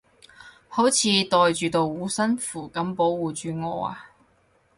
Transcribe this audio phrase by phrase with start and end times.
[0.67, 4.09] 好似袋住道護身符噉保護住我啊